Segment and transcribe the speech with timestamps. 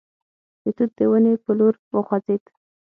[0.63, 2.43] د توت د ونې په لور وخوځېد.